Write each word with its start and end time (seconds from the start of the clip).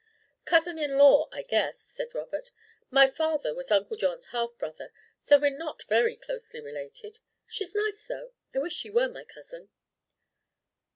"Cousin 0.45 0.79
in 0.79 0.97
law, 0.97 1.29
I 1.31 1.43
guess," 1.43 1.77
said 1.79 2.15
Robert. 2.15 2.49
"My 2.89 3.05
father 3.05 3.53
was 3.53 3.69
Uncle 3.69 3.95
John's 3.95 4.25
half 4.31 4.57
brother, 4.57 4.91
so 5.19 5.37
we're 5.37 5.55
not 5.55 5.83
very 5.83 6.15
closely 6.15 6.59
related. 6.59 7.19
She's 7.45 7.75
nice, 7.75 8.07
though. 8.07 8.33
I 8.51 8.57
wish 8.57 8.73
she 8.73 8.89
were 8.89 9.09
my 9.09 9.25
cousin." 9.25 9.69